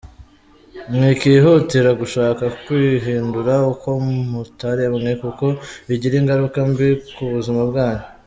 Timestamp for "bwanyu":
7.69-8.05